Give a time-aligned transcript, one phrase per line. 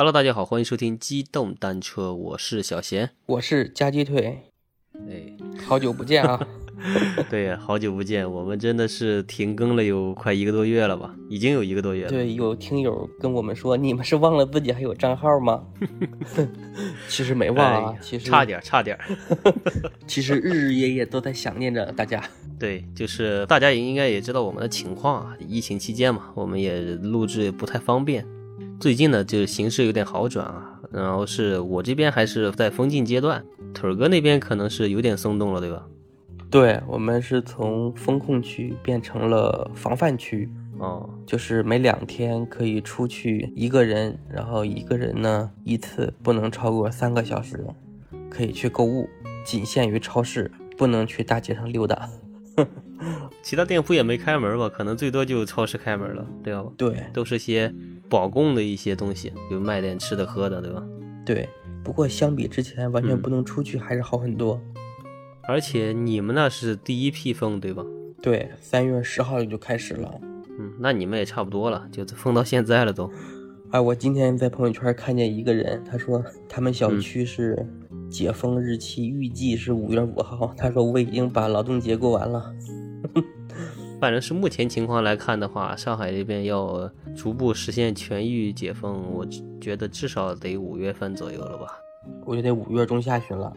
[0.00, 3.10] Hello，大家好，欢迎收听机动单车，我是小贤。
[3.26, 4.44] 我是夹鸡腿，
[4.94, 5.36] 哎，
[5.66, 6.40] 好久不见啊！
[7.28, 11.14] 对呀，好久不见，我们真的是停更了有快一个多月了吧？
[11.28, 12.08] 已经有一个多月了。
[12.08, 15.62] 对，有听友跟我们说，你们是忘了自己还有账号吗？
[17.06, 18.98] 其实没忘啊，哎其实差，点，差点。
[20.08, 22.24] 其实日日夜夜都在想念着大家。
[22.58, 28.26] 对，就是大家也应该也知道我们的情况啊，疫情期间嘛，我们也录制也不太方便。
[28.80, 33.44] 最近呢，就是形势有点好转啊，然后是我这边还是在封禁阶段，
[33.74, 35.86] 腿儿哥那边可能是有点松动了，对吧？
[36.50, 40.48] 对我们是从风控区变成了防范区，
[40.78, 47.62] 哦，就是每两天可以出去一个人，然后一个人呢一次不能超过三个小时，
[48.30, 49.06] 可以去购物，
[49.44, 52.08] 仅限于超市，不能去大街上溜达。
[53.42, 54.68] 其他店铺也没开门吧？
[54.68, 56.64] 可能最多就超市开门了，对吧？
[56.76, 57.72] 对都是些
[58.08, 60.82] 保供的一些东西，就卖点吃的喝的，对吧？
[61.24, 61.48] 对，
[61.82, 64.60] 不过相比之前完全嗯不能出去，还是好很多。
[65.42, 67.84] 而且你们那是第一批封，对吧？
[68.22, 70.10] 对，三月十号就开始了。
[70.58, 73.10] 嗯，那你们也差不多了，就封到现在了都。
[73.70, 77.66] 哎，我今天在朋友圈看见一个人，他说他们小嗯区是
[78.10, 82.54] 解封日期预计是五月五号，他说我已经把劳动节过完了。
[84.00, 89.26] 反正是目前情况来看的话，上海这边要逐步实现全域解封，我
[89.60, 91.66] 觉得至少得五月份左右了吧。
[92.24, 93.52] 我觉得五月中下旬了。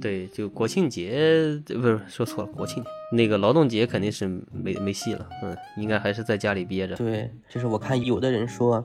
[0.00, 6.96] 对，就国庆节，呃不是说错了，国庆节那个劳动节肯定是没没戏了，嗯，应该还是在家里憋着。
[6.96, 8.84] 对，就是我看有的人说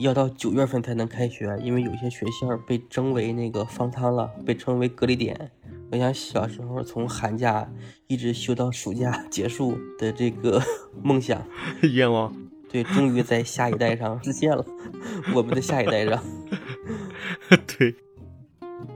[0.00, 5.50] 要到九月份才能开学，因为有些学校被征为那个方舱了，被称为隔离点。
[5.90, 7.68] 我想小时候从寒假
[8.06, 10.62] 一直休到暑假 结束的这个
[11.02, 11.44] 梦想，
[11.82, 12.32] 愿望。
[12.70, 14.64] 对，终于在下一代上实现了。
[15.34, 16.22] 我们的下一代上，
[17.66, 17.96] 对，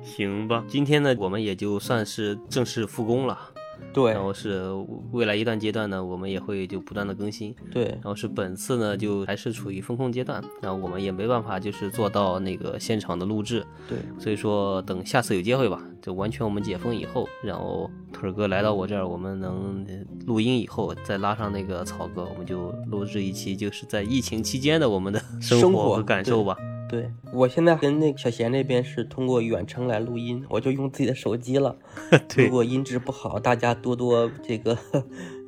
[0.05, 0.65] 行吧。
[0.69, 3.51] 今天呢，我们也就算是正式复工了。
[3.95, 4.65] 对然后是
[5.13, 7.55] 未来一段阶段呢，我们也会就不断的更新。
[7.71, 19.95] 对然后是本次呢，就还是处于风控阶段，然后我们也没办法就是做到那个现场的录制，对所以说等下次有机会吧，就完全我们解封以后，然后腿儿哥来到我这儿，我们能呃
[20.27, 26.57] 录音以后，再拉上那个草哥，我们就录制一期就是在疫情期间的我们的生活和感受吧。
[26.95, 31.77] 对，我现在跟那个小贤那边是通过远程来录音，我就用自己的手机了。
[32.33, 34.79] 对如果音质不好，大家多多这个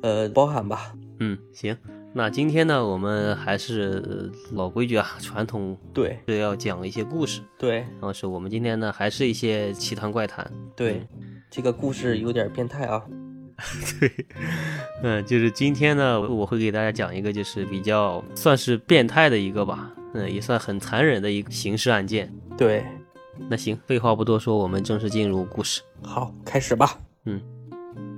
[0.01, 0.93] 呃包涵吧。
[1.21, 1.77] 嗯，行。
[2.13, 7.41] 那今天呢，我们还是呃老规矩啊，传统对是要讲一些故事。
[7.57, 10.51] 对然后是我们今天呢，还是一些奇谈怪谈。
[10.75, 11.07] 对，
[11.49, 13.01] 这个故事有点变态啊。
[13.99, 14.11] 对，
[15.01, 22.33] 嗯，就是今天呢，我会给大家讲一个，就是比较算是变态的一个吧，嗯，也算很残忍的一个刑事案件。
[22.57, 22.83] 对，
[23.49, 25.81] 那行，废话不多说，我们正式进入故事。
[26.01, 26.97] 好，开始吧。
[27.25, 27.41] 嗯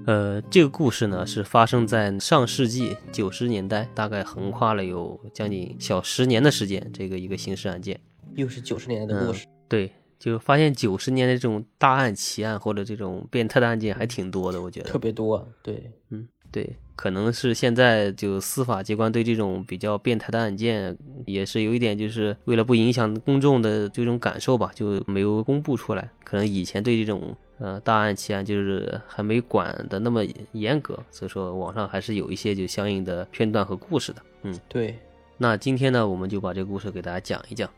[0.05, 7.99] 呃，这个故事呢是发生在上世纪九十年代，大概横跨了有将近小十年的时间，这个一个刑事案件。
[8.35, 9.45] 又是九十年代的故事。
[9.67, 14.97] 对，就发现九十年的这种大案奇案或者这种变态的案件还挺多的，我觉得特。
[14.97, 15.47] 别多。
[15.61, 26.09] 对嗯，对，可能是现在就司法机关对这种比较变态的案件，也是有一点，就是为了不影响公众的这种感受吧，就没有公布出来。
[26.25, 34.21] 可能以前对这种呃大案奇案就是还没管的那么严格，所以说网上还是有一些就相应的片段和故事的。
[34.41, 34.99] 嗯，对
[35.37, 37.69] 那今天呢，我们就把这个故事给大家讲一讲。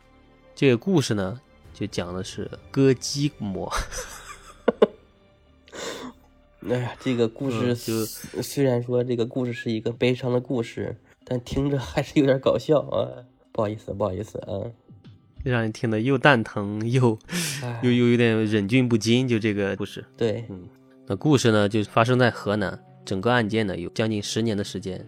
[0.56, 1.40] 这个故事呢，
[1.76, 3.72] 就讲的是割鸡膜。
[6.70, 13.26] 哎呀，这个故事嗯就虽虽然说这个故事是一个悲伤的故事，但听着还是有点搞笑啊。
[13.52, 14.70] 不好意思，不好意思啊。
[15.44, 17.18] 让人听得又蛋疼又
[17.64, 20.06] 哎又又有点忍俊不禁，就这个故事。
[20.16, 20.46] 对，
[21.08, 25.04] 那故事呢，就发生在河南，整个案件呢有将近十年的时间，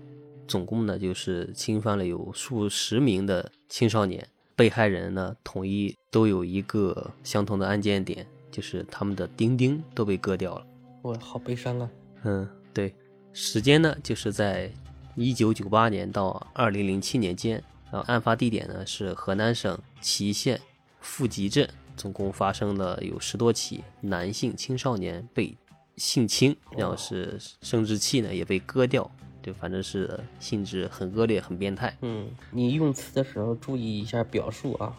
[0.48, 10.66] 总共呢就是侵犯了有数十名的青少年，被害人呢统一都有一个相同的案件点，就是他们的钉钉都被割掉了。
[11.04, 11.90] 我好悲伤啊。
[12.24, 12.96] 嗯，对，
[13.34, 14.72] 时间呢就是在
[15.16, 17.62] 一九九八年到二零零七年间，
[17.92, 20.60] 啊，案发地点呢是河南省淇县
[21.02, 25.54] 富集镇，总共发生了有十多起男性青少年被
[25.98, 29.12] 性侵，然后是生殖器呢也被割掉，
[29.42, 31.94] 对反正是性质很恶劣、很变态。
[32.00, 34.96] 嗯，你用词的时候注意一下表述啊，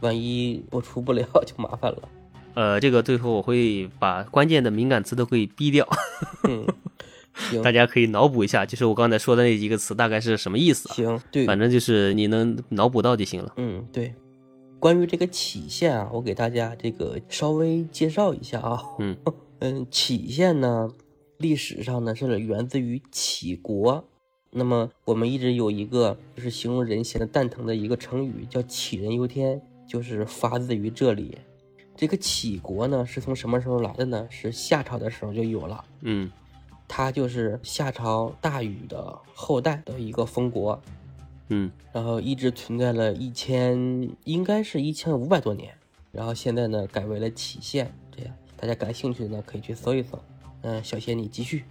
[0.00, 2.08] 万一播出不了 就麻烦了。
[2.54, 5.86] 呃，这个最后我会把关键的敏感词都会逼掉，
[6.48, 6.64] 嗯，
[7.34, 10.94] 行大家可以脑补一下，就是我刚才说的那几个词大概是什么意思啊？
[10.94, 13.52] 行，对，反正就是你能脑补到就行了。
[13.56, 14.14] 嗯对，
[14.78, 18.80] 关于这个杞县啊，我给大家这个稍微介绍一下啊。
[18.98, 19.16] 嗯
[19.58, 20.90] 嗯， 杞县呢，
[21.38, 24.04] 历史上呢是源自于杞国。
[24.56, 31.36] 那么我们一直有一个就是形容人闲的蛋疼的一个成语，叫杞人忧天，就是发自于这里。
[31.96, 34.26] 这个杞国呢是从什么时候来的呢？
[34.30, 35.84] 是夏朝的时候就有了。
[36.00, 36.30] 嗯
[36.86, 40.80] 它就是夏朝大禹的后代的一个封国，
[41.48, 45.74] 嗯然后一直存在了一千，应该是一千五百多年，
[46.12, 50.18] 然后现在呢改为了杞县，这样大家感兴趣的呢可以去搜一搜。
[50.60, 51.64] 嗯、小仙你继续，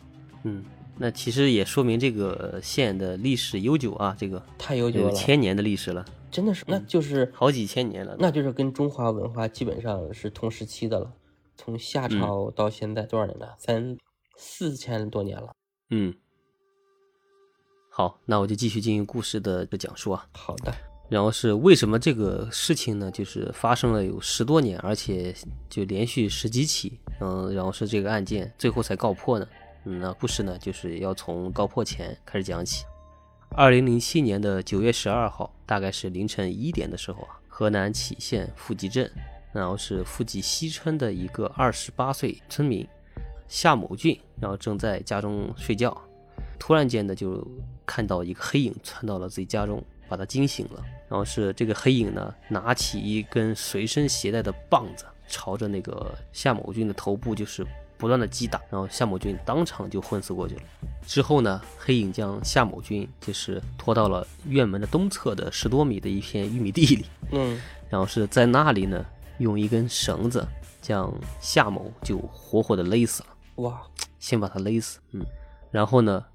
[0.44, 0.64] 嗯，
[0.98, 6.04] 那其实也说明这个县的历史悠久啊，这个太悠久了，千年的历史了，
[6.34, 8.16] 真的是，那就是好几千年了。
[8.18, 11.14] 那就是跟中华文化基本上是同时期的了，
[11.56, 13.56] 从夏朝到现在多少年了？
[13.60, 13.96] 三
[14.36, 15.54] 四千多年了。
[15.92, 16.12] 嗯，
[17.92, 20.28] 好，那我就继续进行故事的的讲述啊。
[20.32, 20.74] 好的，
[21.08, 23.12] 然后是为什么这个事情呢？
[23.12, 25.36] 就是发生了有十多年，而且
[25.70, 29.48] 就连续十几起，嗯，然后是这个案件最后才告破呢？
[29.86, 32.86] 嗯，那故事呢，就是要从告破前开始讲起。
[33.56, 39.10] 二零零七年的九月十二号，大概是凌晨一点的时候啊，河南杞县富集镇，
[39.52, 42.88] 然后是富集西村的一个二十八岁村民
[43.48, 45.96] 夏某俊，然后正在家中睡觉，
[46.58, 47.48] 突然间呢，就
[47.86, 50.84] 看到一个黑影窜到了自己家中，把他惊醒了。
[51.08, 57.64] 然后是这个黑影呢，拿起一根随身携带的棒子，朝着那个夏某俊的头部就是
[58.04, 60.62] 不断的击打，然后夏某军当场就昏死过去了。
[61.08, 67.58] 之后呢，黑影将夏某军就是拖到了院门的东侧的十多米的一片玉米地里，嗯
[67.90, 69.06] 然后是在那里呢，
[69.38, 70.46] 用一根绳子
[70.82, 73.30] 将夏某就活活的勒死了。
[73.64, 73.82] 哇，
[74.20, 75.26] 先把他勒死，嗯，
[75.72, 76.26] 然后呢，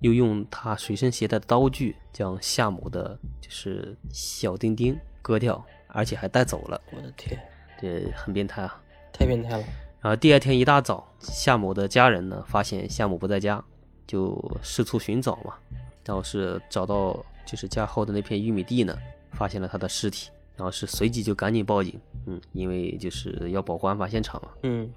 [0.00, 7.40] 又用他随身携带的刀具将夏某的就是小丁丁割掉，而且还带走了，我的天，
[7.80, 8.76] 这很变态啊。
[9.12, 9.64] 太变态了。
[10.02, 13.64] 然后第二天一大早，夏某的家人呢发现夏某不在家，
[14.04, 15.54] 就四处寻找嘛，
[16.04, 18.98] 然后是找到就是家后的那片玉米地呢，
[19.30, 24.48] 发现了他的尸体，然后是随即就赶紧报警，嗯，因为就是要保护案发现场嘛。
[24.64, 24.92] 嗯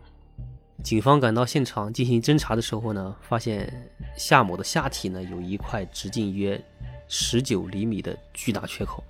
[0.84, 6.62] 警方赶到现场进行侦查的时候呢，发现夏某的下体呢有一块直径约
[7.08, 9.04] 十九厘米的巨大缺口，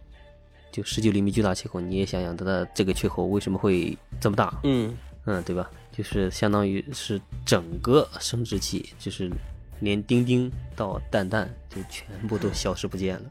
[0.72, 4.54] 就十九厘米巨大缺口，你也想想他的这个缺口为什么会这么大？
[4.64, 4.96] 嗯，
[5.26, 5.70] 嗯，对吧？
[5.96, 9.32] 就是相当于是整个生殖器，就是
[9.80, 13.30] 连丁丁到蛋蛋就全部都消失不见了。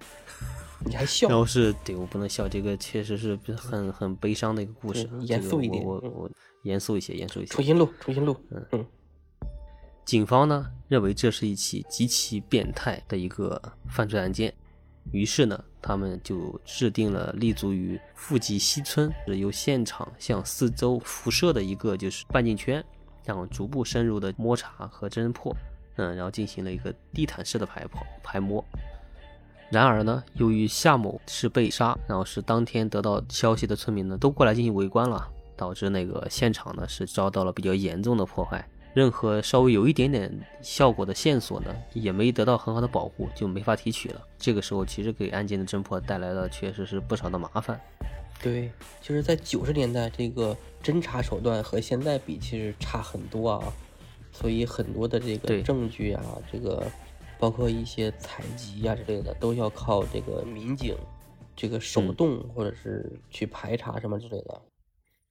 [0.87, 1.37] 你还笑然？
[1.37, 6.31] 后是对我不能笑，这个确实是很很悲伤的一个故事严肃一点我我我
[6.63, 7.65] 严肃一些，严肃一些重。
[7.65, 8.37] 新录，重新录。
[8.51, 8.87] 嗯嗯
[10.05, 14.53] 警方呢认为这是一起极其变态的一个犯罪案件，
[15.12, 22.85] 于是呢，他们就制定了立足于富集西村，是由现场向四周辐射的一个就是半径圈，
[23.25, 25.55] 然后逐步深入的摸查和侦破，
[25.97, 28.65] 嗯，然后进行了一个地毯式的排破排摸。
[29.71, 38.67] 然而呢，由于夏某是被杀，然后是当天得到消息的村民呢都过来进行围观了，导致那个现场呢是遭到了比较严重的破坏。
[38.94, 40.32] 任何稍微有一点点
[40.63, 44.22] 效果的线索呢，也没得到很好的保护，就没法提取了。
[44.39, 47.79] 这个时候，其实给案件的侦破带来了确实是不少的麻烦。
[48.43, 48.70] 对，
[49.01, 53.72] 就是在九十年代，这个侦查手段和现在比，其实差很多啊。
[54.32, 56.84] 所以很多的这个证据啊，这个
[57.39, 60.96] 包括一些采集啊之类的，都要靠这个民警
[61.55, 64.60] 这个手嗯动或者是去排查什么之类的，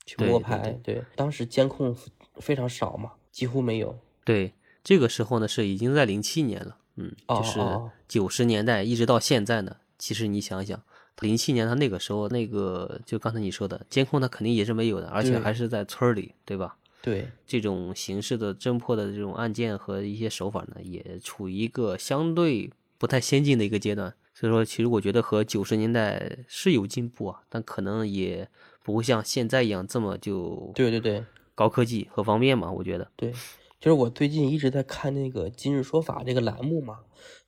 [0.05, 0.71] 去对对摸排。
[0.81, 1.93] 对，当时监控
[2.35, 3.99] 非常少嘛，几乎没有。
[4.23, 7.59] 对，这个时候呢是已经在零七年了，嗯，哦就是
[8.07, 9.75] 九十年代一直到现在呢。
[9.97, 10.81] 其实你想想，
[11.19, 16.77] 零七年他那个时候那个就刚才你说的监控，他肯定也是没有的，而且还是在村儿里，对吧？
[17.01, 24.13] 对，这种形式的侦破的这种案件和一些手法呢，也处于一个相对不太先进的一个阶段。
[24.33, 28.47] 所以说，其实我觉得和九十年代是有进步啊，但可能也
[28.81, 31.23] 不会像现在一样这么就对对对
[31.55, 32.71] 高科技和方便嘛。
[32.71, 33.31] 我觉得，对，
[33.79, 37.01] 就是我最近一直在看那个《今日说法》这个栏目嘛，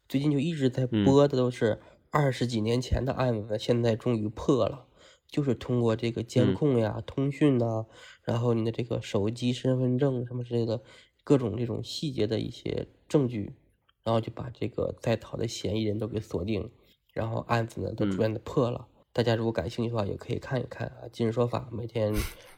[0.07, 1.81] 最近就一直在嗯播的都是
[2.11, 4.85] 二十几年前的案子，现在终于破了，
[5.27, 7.85] 就是通过这个监嗯控呀、通讯呐、
[8.23, 10.81] 然后你的这个手机、身份证什么之类的
[11.23, 13.55] 各种这种细节的一些证据，
[14.03, 16.71] 然后就把这个在逃的嫌疑人都给锁定，
[17.11, 18.87] 然后案子呢都逐嗯渐的破了。
[19.11, 22.13] 大家如果感兴趣的话，也可以看一看啊，《今日说法》每天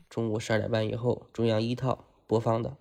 [0.10, 2.76] 中午十二点半以后，中央一套播放的。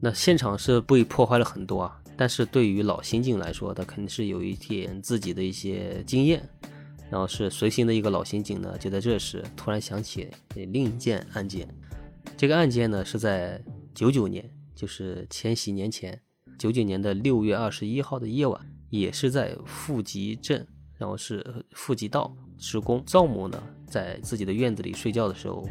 [0.00, 6.46] 那现场是被破坏了很多啊，但是对于老刑警来说，他肯定是有一点自己的一些经验，
[7.10, 11.66] 然后是随行的一个老刑警呢，就在这时突然想起另一件案件。
[12.36, 13.62] 这个案件呢是在
[13.94, 16.20] 九九年，就是千禧年前，
[16.58, 18.60] 九九年的六月二十一号的夜晚，
[18.90, 20.66] 也是在富集镇，
[20.98, 23.02] 然后是富集道施工。
[23.06, 25.66] 赵某呢在自己的院子里睡觉的时候，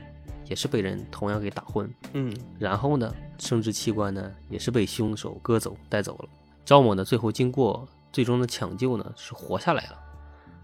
[0.50, 1.90] 也是被人同样给打昏。
[2.14, 6.30] 嗯，然后呢，生殖器官呢也是被凶手割走带走了。
[6.66, 10.00] 赵某呢最后经过最终的抢救呢是活下来了，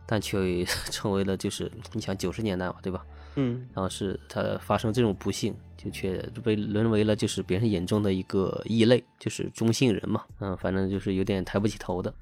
[0.06, 3.06] 但却 成为了就是你想九十年代嘛，对吧？
[3.36, 10.24] 嗯，然后是他发生这种不幸，就却被沦为了就是别人眼中的一个异类，就是中性人嘛。
[10.40, 12.14] 嗯，反正就是有点抬不起头的。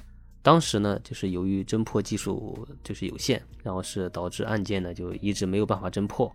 [0.44, 6.32] 当时呢，就是由于侦破技术就是有限，然后是导致案件呢就一直没有办法侦破。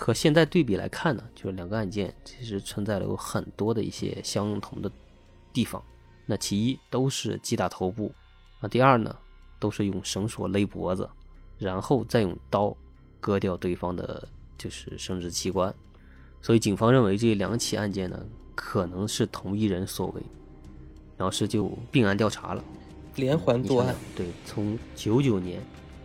[0.00, 4.88] 和现在对比来看呢，就是两个案件其实存在了有很多的一些相同的
[5.52, 5.82] 地方。
[6.24, 8.14] 那其一都是击打头部，
[8.60, 9.16] 啊，第二呢
[9.58, 11.08] 都是用绳索勒脖子，
[11.58, 12.74] 然后再用刀。
[13.20, 15.74] 割掉对方的就是生殖器官，
[16.40, 18.24] 所以警方认为这两起案件呢
[18.54, 20.22] 可能是同一人所为，
[21.16, 22.62] 然后是就并案调查了，
[23.16, 23.92] 连环作案。
[24.14, 25.60] 对，从九九年，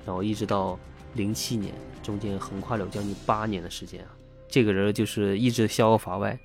[0.07, 0.77] 然后一直到
[1.13, 4.12] 零七年，中间横跨了将近八年的时间啊。
[4.48, 6.39] 这个人就是一直逍遥法外，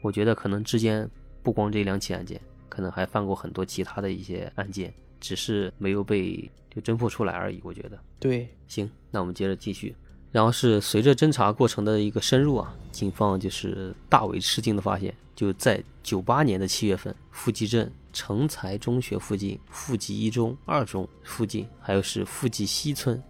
[0.00, 1.08] 我觉得可能之间
[1.42, 7.60] 不光这两起案件，可能还犯过很多其他的一些案件，只是没有被就侦破出来而已。
[7.62, 7.98] 我觉得。
[8.18, 9.94] 对，行，那我们接着继续。
[10.30, 23.22] 然后是随着侦查过程的一个深入啊，警方就是大为吃惊的发现，就在九八年的七月份，富集镇成才中学附近、富集一中、二中附近，还有是富集西村，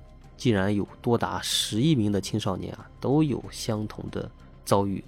[0.42, 4.28] 竟然有多达十一名的青少年啊，都有相同的
[4.64, 5.04] 遭遇，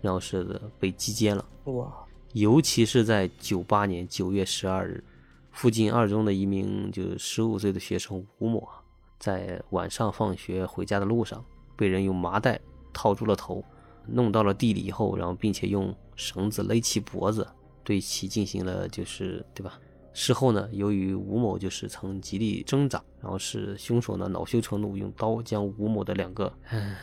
[0.00, 1.44] 然后是被击奸了。
[1.64, 1.92] 哇！
[2.32, 5.04] 尤其是在九八年九月十二日，
[5.52, 8.80] 附近二中的一名就是十五岁的学生吴某啊。
[9.18, 11.44] 在晚上放学回家的路上，
[11.76, 12.58] 被人用麻袋
[12.90, 13.62] 套住了头，
[14.06, 17.46] 弄到了地里以后，然后并且用绳子勒其脖子，
[17.82, 19.78] 对其进行了就是对吧？
[20.14, 26.50] 事后呢，由于吴某就是曾极力挣扎，然后是凶手呢恼羞成怒，用刀将吴某的两个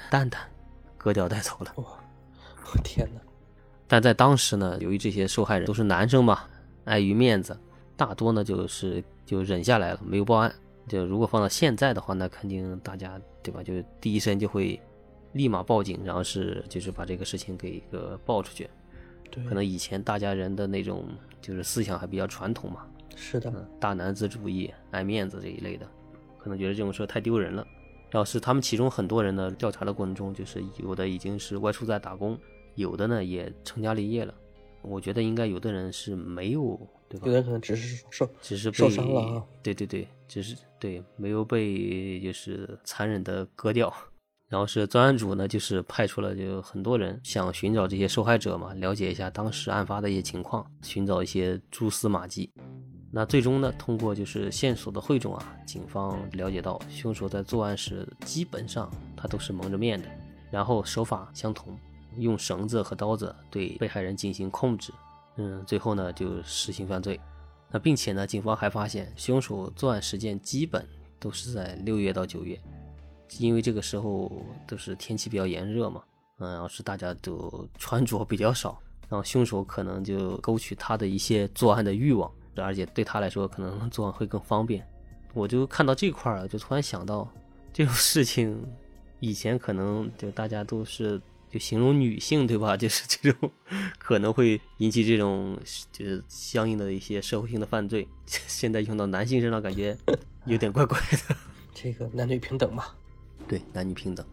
[0.09, 0.41] 蛋蛋
[0.97, 1.73] 割掉带走了。
[1.75, 3.21] 哇，我天哪！
[3.85, 6.43] 但在当时呢，由于这些受害人都是男生嘛，
[6.85, 7.59] 碍于面子，
[7.97, 10.51] 大多呢就是就忍下来了，没有报案。
[10.87, 13.61] 就如果放到现在的话，那肯定大家对吧？
[13.61, 14.81] 就第一时间就会
[15.33, 18.69] 立马报警，然后是就是把这个事情给一个报出去。
[19.29, 21.05] 对，可能以前大家人的那种
[21.41, 22.85] 就是思想还比较传统嘛。
[23.15, 25.87] 是的，大男子主义、爱面子这一类的，
[26.37, 27.65] 可能觉得这种事太丢人了。
[28.09, 32.37] 然后是他们其中很多人呢，调查的过程中，就是有的已经是外出在打工，
[32.75, 34.33] 有的呢也成家立业了。
[34.81, 36.79] 我觉得应该有的人是没有。
[37.07, 39.43] 对吧有人可能只是受，只是受伤了啊！
[39.61, 43.93] 对对对，只是对没有被就是残忍的割掉。
[44.47, 52.49] 然后是专案组呢，就是派出了就很多人想寻找这些受害者嘛，了解一下当时案发的一些情况，寻找一些蛛丝马迹。
[53.13, 60.07] 那最终呢，通过就是线索的汇总啊，警方了解到凶手在作案时基本上他都是蒙着面的，
[60.49, 61.77] 然后手法相同，
[62.17, 64.93] 用绳子和刀子对被害人进行控制。
[65.35, 67.19] 嗯，最后呢就实行犯罪，
[67.69, 70.87] 那并且呢，警方还发现凶手作案时间基本
[71.19, 72.57] 都是在六月到九月，
[73.39, 74.31] 因为这个时候
[74.65, 76.01] 都是天气比较炎热嘛，
[76.39, 84.85] 嗯，然后是大家都穿着比较少，然后凶手可能就勾起他的一些作案的欲望，而且对他来说可能 作案会更方便。
[85.33, 87.27] 我就看到这块儿，就突然想到
[87.71, 88.61] 这种事情，
[89.19, 91.21] 以前可能就大家都是。
[91.53, 92.75] 就形容女性对吧？
[92.79, 93.51] 就是这种
[93.99, 95.59] 可能会引起这种
[95.91, 98.07] 就是相应的一些社会性的犯罪。
[98.25, 99.97] 现在用到男性身上，感觉
[100.45, 101.35] 有点怪怪的。
[101.73, 102.85] 这个男女平等嘛？
[103.49, 104.25] 对，男女平等。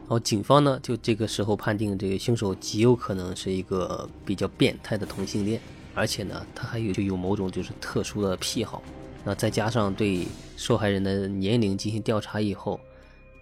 [0.00, 5.58] 然后警方呢，就这个时候判定这个凶手极有可能是一个比较变态的同性恋，
[5.96, 8.80] 而且呢，他还有就有某种就是特殊的癖好。
[9.24, 12.78] 那再加上对受害人的年龄进行调查以后。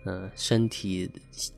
[0.07, 1.11] 嗯，身体、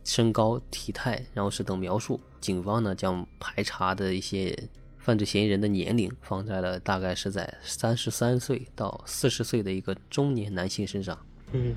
[0.04, 2.20] 身高、体态，然后是等描述。
[2.40, 4.56] 警方呢将排查的一些
[4.98, 11.18] 犯罪嫌疑人的年龄放在了大概是在三十三岁到四十岁的一个中年男性身上。
[11.50, 11.74] 嗯，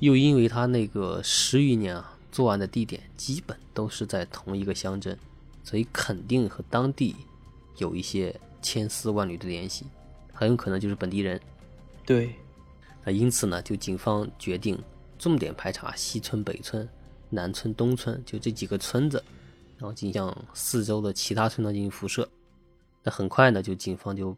[0.00, 5.18] 又因为他那个十余年啊作案的地点基本都是在同一个乡镇，
[5.64, 7.16] 所以肯定和当地
[7.78, 9.84] 有一些千丝万缕的联系，
[10.32, 11.38] 很有可能就是本地人。
[12.06, 12.34] 对，
[13.04, 14.78] 那因此呢，就警方决定。
[15.18, 16.88] 重点排查西村、北村、
[17.30, 19.22] 南村、东村，就这几个村子，
[19.78, 22.28] 然后进向四周的其他村庄进行辐射。
[23.04, 24.36] 那很快呢，就警方就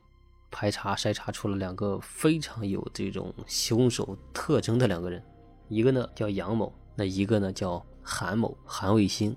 [0.50, 5.22] 排查筛查出了两个非常有这种凶手特征的两个人，
[5.70, 9.34] 一个呢叫杨某，那一个呢叫韩某，韩卫星。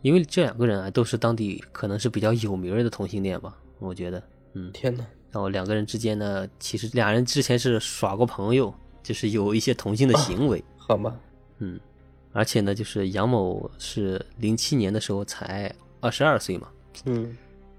[0.00, 4.22] 因为这两个人啊，都是当地可能是比较有名的同性恋吧，我觉得，
[4.52, 5.04] 嗯，天哪！
[5.32, 11.16] 然后两个人之间呢，其实俩人之前是耍过朋友，就是有一些同性的行为，好吗，
[11.58, 11.78] 嗯，
[12.32, 16.68] 而且呢，就是杨某是零七年的时候才二十二岁嘛，
[17.04, 17.36] 嗯，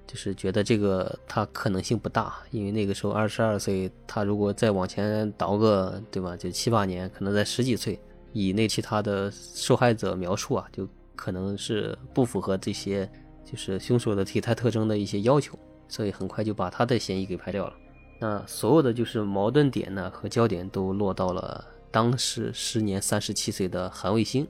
[0.08, 8.00] 就是觉得这个他可能性不大，因为那个时候二十二岁，他如果再往前倒个，对吧，就七八年，可能在十几岁，
[8.32, 13.10] 以那其他的受害者描述啊，就可能是不符合这些
[13.44, 15.60] 就是凶手的体态特征的一些要求。
[15.92, 17.74] 所以很快就把他的嫌疑给排掉了。
[18.20, 24.48] 那所有的就是矛盾点呢和焦点都落到了当时时年三十七岁的韩卫星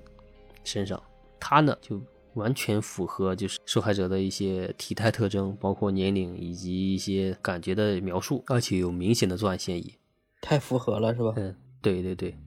[0.63, 1.01] 身上。
[1.39, 1.99] 他呢就
[2.35, 9.93] 完全符合就是受害者的一些体态特征，包括年龄以及一些感觉的描述，而且有明显的作案嫌疑。
[10.41, 11.33] 太符合了，是吧？
[11.37, 12.37] 嗯，对对对。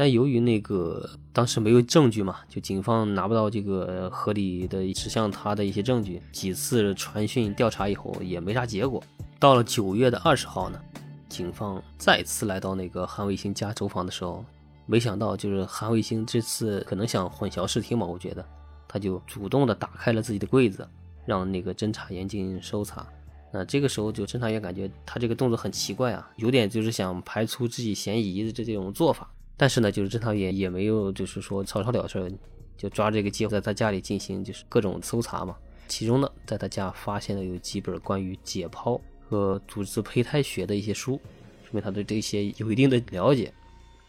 [0.00, 9.02] 但由于那个当时没有证据嘛，就警方拿不到这个合理的指向他的一些证据，几次传讯调查以后也没啥结果。
[9.38, 10.80] 到了九月的二十号呢，
[11.28, 14.42] 警方再次来到那个韩卫星家走访的时候，
[14.86, 18.42] 没想到就是韩卫星这次可能想混淆视听嘛，我觉得
[18.88, 20.88] 他就主动的打开了自己的柜子，
[21.26, 23.06] 让那个侦查员进行搜查。
[23.52, 29.30] 那这个时候就侦查员感觉他这个动作很奇怪啊，有点就是想排除自己嫌疑的这这种做法。
[29.60, 32.32] 但是呢，就是侦查员也没有，就是说草草了事，
[32.78, 35.54] 就抓这个机会在他家里进行就是各种搜查嘛。
[35.86, 38.98] 其中呢，在他家发现了有几本关于解剖
[39.28, 41.20] 和组织胚胎学的一些书，
[41.62, 43.52] 说明他对这些有一定的了解。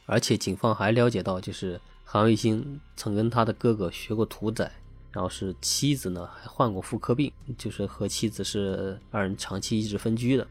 [0.06, 4.72] 而且警方还了解到，就是韩卫星曾跟他的哥哥学过屠宰，
[5.12, 10.48] 然后是妻子呢还患过妇科病，就是和妻子是二人长期一直分居的。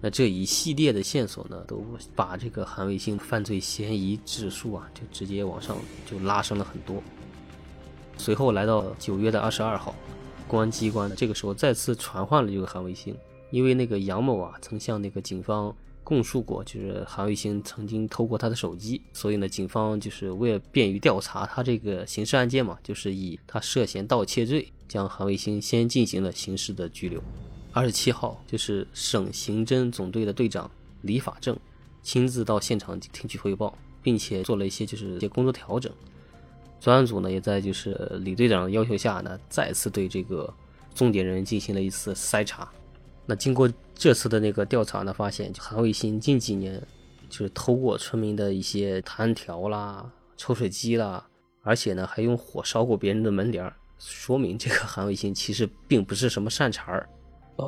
[0.00, 1.84] 那这一系列的线索呢，都
[2.16, 7.02] 把这个韩卫星犯罪嫌疑指数啊，就直接往上就拉升了很多。
[8.16, 9.94] 随后来到九月的二十二号，
[10.48, 13.14] 公安机关这个时候再次传唤了这个韩卫星，
[13.50, 27.22] 因为那个杨某啊曾向那个警方供述过，就是韩卫星曾经偷过他的手机，所以呢，警方就是为了便于调查他这个刑事案件嘛，就是以他涉嫌盗窃罪，将韩卫星先进行了刑事的拘留。
[27.72, 30.68] 二十七号，就是省刑侦总队的队长
[31.02, 31.56] 李法正
[32.02, 35.92] 亲自到现场听取汇报，并且做了一些就是一些工作调整。
[36.80, 40.52] 专案组呢，也在就是李队长的要求下呢，再次对这个
[40.94, 42.68] 重点人进行了一次筛查。
[43.26, 46.82] 那经过这次的那个调查呢，发现韩卫星近几年
[47.28, 51.24] 就是偷过村民的一些弹条啦、抽水机啦，
[51.62, 57.08] 而且呢还用火烧过别人的门帘，说明这个韩卫星其实并不是什么善茬儿。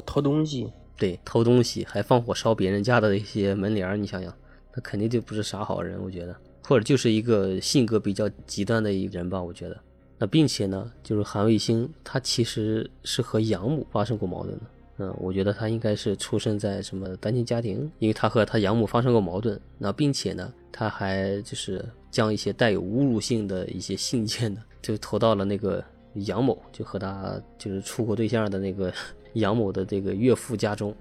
[0.07, 4.33] 偷东西，对，偷东西还放火烧别人家的一些门帘你想想，
[4.75, 9.79] 那肯定就不是啥好人，我觉得，或者就是一个性格比较极端的一个人吧，我觉得。
[10.19, 14.65] 那并且呢，就是韩卫星，他其实是和养母发生过矛盾的。
[14.99, 19.61] 嗯，我觉得他应该是出生在什么单亲家庭，因为他和他养母发生过矛盾。
[19.79, 25.83] 那并且呢，他还就是将一些带有侮辱性的一些信件呢，就投到了那个
[26.15, 28.93] 杨某，就和他就是处过对象的那个。
[29.35, 30.95] 杨某的这个岳父家中，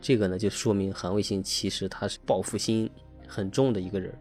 [0.00, 2.88] 这个呢就说明韩卫星其实他是报复心
[3.26, 4.12] 很重的一个人。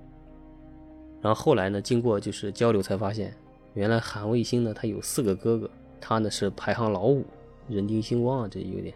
[1.22, 3.36] 然后后来呢，经过就是交流才发现，
[3.74, 5.70] 原来韩卫星呢他有四个哥哥，
[6.00, 7.26] 他呢是排行老五，
[7.68, 8.94] 人丁兴旺啊，这有点。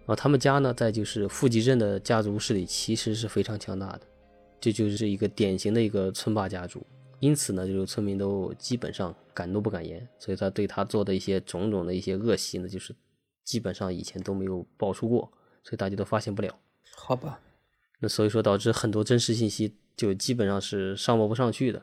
[0.00, 4.00] 然后他们家呢在就是富集镇的家族势力其实是非常强大的，
[4.60, 6.82] 这就是一个典型的一个村霸家族。
[7.18, 12.94] 因此呢，就是村民都基本上敢怒不敢言，所以他对他做的一些种种的一些恶习呢，就是。
[13.50, 15.28] 基本上以前都没有爆出过，
[15.64, 16.56] 所以大家都发现不了。
[16.94, 17.40] 好吧，
[17.98, 21.82] 那所以说导致很多真实信息就基本上是上报不上去的。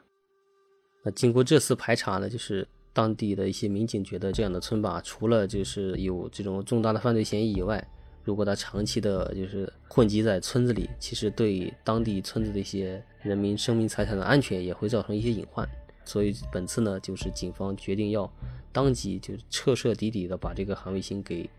[1.03, 7.85] 那经过这次排查呢，就是当地的一些民警觉得这样的村霸，除了就是有这种重大的犯罪嫌疑以外，
[8.23, 15.67] 如果他长期的就是混迹在村子里，其实对当地村子的一些人民生命财产的安全也会造成一些隐患。
[16.07, 18.31] 所以本次呢，就是警方决定要。
[18.73, 21.49] 当即就彻彻底底的把这个韩卫星给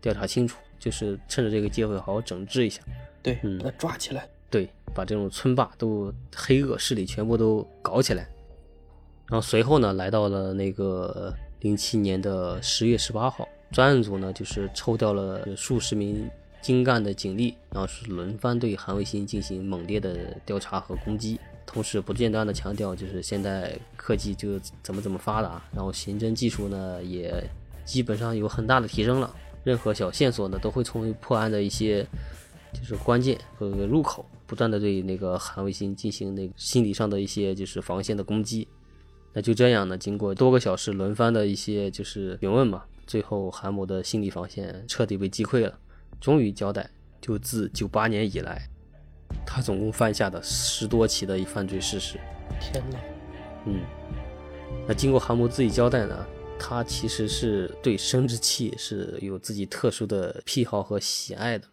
[0.00, 2.80] 调查清楚，就是趁着这个机会好好整治一下。
[3.20, 4.28] 对，嗯，把他抓起来。
[4.48, 8.28] 对，把这种村霸都黑恶势力全部都搞起来。
[9.28, 16.30] 然后随后呢，来到了那个零七年的十月十八号，专案组呢就是抽调了数十名
[16.62, 21.40] 精干的警力，然后是轮番对韩卫星进行猛烈的调查和攻击。
[21.70, 27.44] 同时不间断的强调，就是现在科技就怎么怎么发达，然后刑侦技术呢也
[27.84, 29.36] 基本上有很大的提升了。
[29.64, 32.02] 任何小线索呢都会成为破案的一些
[32.72, 38.66] 就是关键和入口，不断的对那个韩卫星进行那个心理上的一些就是防线的攻击。
[39.34, 45.78] 那就这样呢，经过多个小时轮番的一些就是询问嘛，最后韩某的心理防线彻底被击溃了，
[46.18, 46.88] 终于交代，
[47.20, 48.66] 就自九八年以来，
[49.46, 52.18] 他总共犯下的十多起的犯罪事实。
[52.60, 52.98] 天哪！
[53.66, 53.80] 嗯，
[54.86, 56.26] 那经过韩某自己交代呢，
[56.58, 61.66] 他其实是对生殖器是有自己特殊的癖好和喜爱的。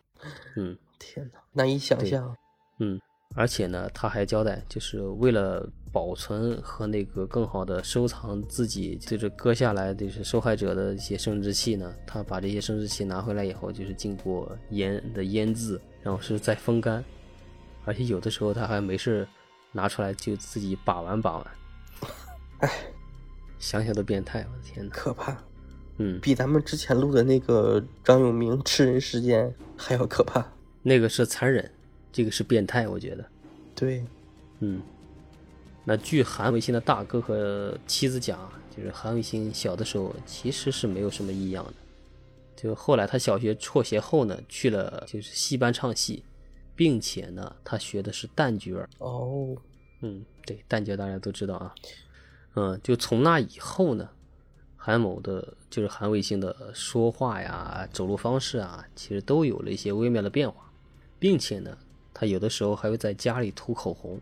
[0.55, 2.35] 嗯，天哪，难以想象。
[2.79, 2.99] 嗯，
[3.35, 17.01] 而且呢，他还交代，就是为了保存和那个更好的收藏自己就是割下来就是受害者的一些生殖器呢，他把这些生殖器拿回来以后，就是经过腌的腌制，然后是再风干，
[17.85, 19.27] 而且有的时候他还没事
[19.71, 21.47] 拿出来就自己把玩把玩。
[22.59, 22.69] 哎，
[23.59, 25.37] 想想都变态，我的天哪，可怕。
[25.97, 30.45] 嗯，比咱们之前录的那个张永明吃人事件还要可怕。
[30.83, 31.71] 那个是残忍，
[32.11, 33.25] 这个是变态，我觉得。
[33.73, 34.05] 对，
[34.59, 34.81] 嗯，
[35.83, 41.73] 那据韩卫星的大哥和妻子讲，就是韩卫星小的时候其实是没有什么异样的，
[42.55, 46.23] 就后来他小学辍学后呢，去了就是戏班唱戏，
[46.75, 48.89] 并且呢，他学的是旦角儿。
[48.99, 49.55] 哦，
[50.01, 51.75] 嗯，对，旦角大家都知道啊。
[52.55, 54.09] 嗯，就从那以后呢。
[54.77, 60.71] 韩某的，就是韩卫星的说话呀、走路方式啊，其实都有了一些微妙的变化，
[61.17, 61.75] 并且呢，
[62.13, 64.21] 他有的时候还会在家里涂口红。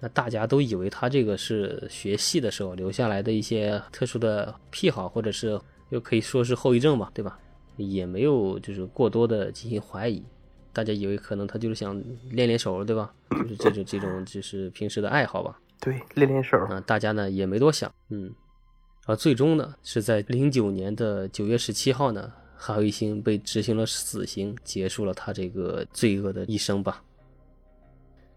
[0.00, 7.38] 那大家都以为他这个是学戏的时候留下来的一些特殊的癖好，或者是又可以说是后遗症吧，对吧？
[7.76, 10.24] 也没有就是过多的进行怀疑，
[10.76, 13.10] 大家以为可能他就是想练练手，对吧？
[13.48, 15.58] 就是这种这种就是平时的爱好吧。
[15.80, 16.58] 对，练练手。
[16.66, 18.30] 啊，大家呢也没多想，嗯。
[19.06, 27.02] 而最终呢，是在零九年的九月十七号呢，韩卫星被执行了死刑，结束了他这个罪恶的一生吧。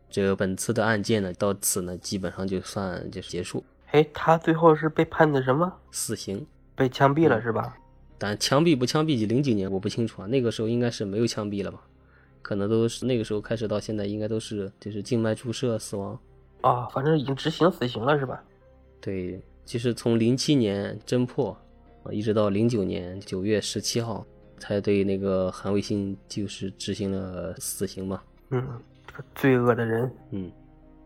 [0.10, 3.62] 这个本次的案件呢，到此呢，基本上就算就是结束。
[3.92, 5.74] 哎，他最后是被判的什么？
[5.92, 7.76] 死刑，被枪毙了是吧？
[8.18, 10.28] 但枪毙不枪毙，零几年我不清楚啊。
[10.28, 11.82] 那个时候应该是没有枪毙了吧？
[12.50, 16.20] 可能都是那个时候开始到现在，应该都是就是静脉注射死亡。
[16.62, 18.44] 啊，反正已经执行死刑了是吧？
[19.00, 19.40] 对。
[19.66, 21.56] 其实从零七年侦破，
[22.02, 24.26] 啊，一直到零九年九月十七号，
[24.58, 28.20] 才对那个韩卫星就是执行了死刑嘛。
[28.50, 28.68] 嗯，
[29.06, 30.52] 这个罪恶的人，嗯，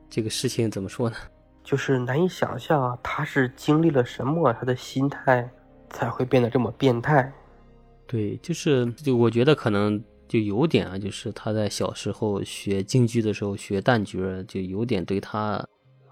[0.10, 1.17] 这个事情怎么说呢？
[1.62, 5.49] 就是难以想象啊，他是经历了什么，他的心态
[5.89, 7.29] 才会变得这么变态？
[8.08, 15.65] 对，就是就我觉得可能就有点啊，就是他在小时候学京剧的时候学旦角，就有点对他。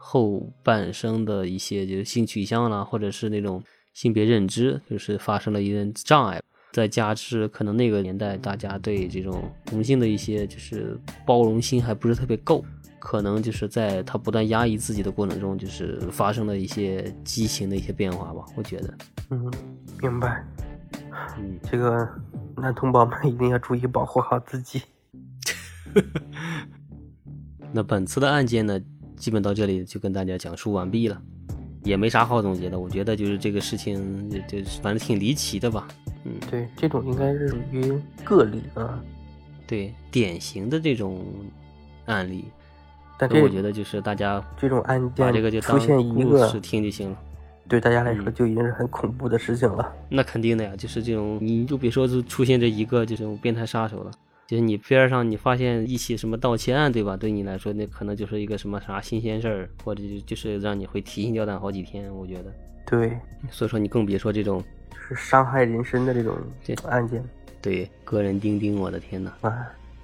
[0.03, 6.41] 后半生的一些就是性取向啦，或者是那种性别认知，就是发生了一点障碍。
[6.71, 12.65] 再加之可能那个年代大家对这种同性的一些就是包容心还不是特别够，
[12.97, 18.43] 可能就是在他不断压抑自己的过程中，就是发生了一些畸形的一些变化吧。
[18.55, 18.93] 我觉得，
[19.29, 19.53] 嗯，
[20.01, 20.43] 明白。
[21.37, 22.09] 嗯，这个
[22.57, 24.81] 男同胞们一定要注意保护好自己。
[27.73, 28.79] 那本次的案件呢？
[29.15, 31.21] 基本到这里就跟大家讲述完毕了，
[31.83, 32.79] 也没啥好总结的。
[32.79, 35.87] 我觉得就是这个事情，就反正挺离奇的吧。
[36.25, 38.99] 嗯，对，这种应该是属于个例啊。
[39.67, 41.23] 对，典型的这种
[42.05, 42.45] 案例。
[43.15, 47.17] 但是我觉得就是大家这种案件把这个就当故事听就行了。
[47.67, 49.93] 对大家来说就已经是很恐怖的事情了。
[50.09, 54.11] 那肯定的呀，就是这种，你就别说是出现这一个这种变态杀手了。
[54.47, 57.15] 就是你边上你发现一起什么盗窃案，对吧？
[57.15, 62.13] 对你来说，那可能就是一个什么啥新鲜事儿，或者就是让你会提心吊胆好几天。
[62.13, 62.53] 我觉得，
[62.85, 63.17] 对，
[63.49, 64.61] 所以说你更别说这种
[65.07, 67.23] 是伤害人身的这种这种案件。
[67.61, 69.31] 对，个人钉钉，我的天呐！
[69.39, 69.55] 啊！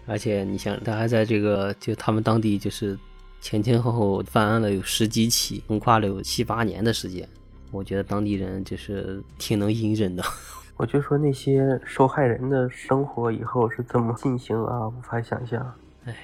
[0.06, 2.98] 而且你想，他还在这个就他们当地就是
[3.42, 7.28] 前前后后犯案了有十几起，横跨了有七八年的时间。
[7.72, 10.24] 我觉得当地人就是挺能隐忍的。
[10.78, 14.88] 我就说那些受害人的生活以后是怎么进行啊？
[14.88, 15.74] 无法想象。
[16.06, 16.16] 哎，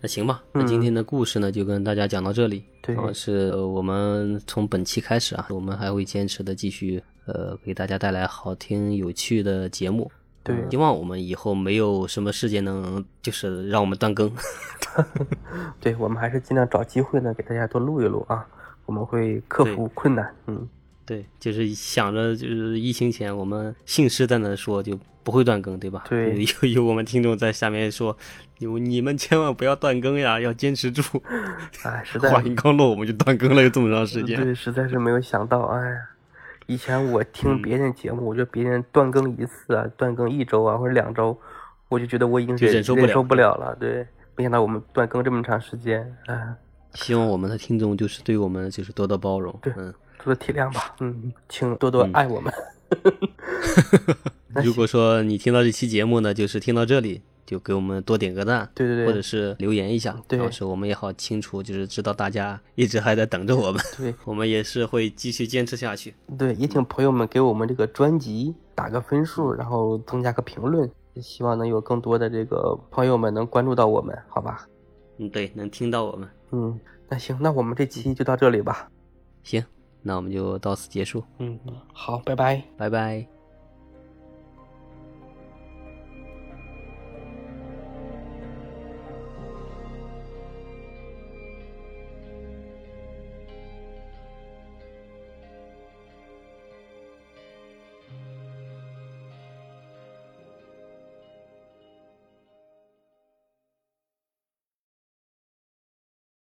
[0.00, 2.62] 那行吧，那今天的故事呢，就跟大家讲到这里。
[2.82, 10.08] 对，是我们从本期开始啊，我们还会坚持的继续呃，给大家带来好听有趣的节目。
[10.44, 14.30] 对，希望我们以后没有什么事件能就是让我们断更。
[15.80, 18.46] 对，我们还是尽量找机会呢，给大家多录一录啊。
[18.86, 20.68] 我们会克服困难，嗯。
[21.06, 26.04] 对，就是想着就是疫情前我们信誓旦旦的说就不会断更，对吧？
[26.08, 28.16] 对有有我们听众在下面说，
[28.58, 31.02] 有你们千万不要断更呀，要坚持住。
[31.82, 34.38] 哎， 实在话音刚落，我们就断更了，有这么长时间。
[34.42, 35.96] 对，实在是没有想到，哎呀，
[36.66, 41.38] 以前我嗯听别人节目，我觉得别人断更一次啊，断更一周啊或者两周，
[41.88, 43.76] 我就觉得我已经忍受不了了了。
[43.78, 46.54] 对，没想到我们断更这么长时间，哎，
[46.94, 49.56] 希望我们的听众就是对我们就是多多包容。
[49.62, 52.52] 对嗯，多多体谅吧，嗯，请多多爱我们。
[54.54, 66.14] 那如果说你听到这期节目呢，就是听到这里，就给我们多点个赞，对对对或者是留言一下，对到时候我们也好清楚，就是知道大家一直还在等着我们， 对 我们也是会继续坚持下去。
[66.38, 74.66] 对，也请朋友们给我们这个专辑打个分数，然后增加个评论，也希望能有更多的这个朋友们能关注到我们，好吧？
[75.18, 76.28] 嗯，对，能听到我们。
[76.52, 76.78] 嗯，
[77.08, 78.88] 那行，那我们这期就到这里吧。
[79.42, 79.64] 行，
[80.02, 81.58] 那我们就到此结束，嗯，
[81.92, 82.62] 好，拜拜。
[82.76, 83.33] 拜拜。